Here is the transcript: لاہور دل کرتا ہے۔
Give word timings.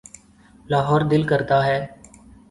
لاہور 0.69 1.01
دل 1.11 1.23
کرتا 1.23 1.57
ہے۔ 1.65 1.79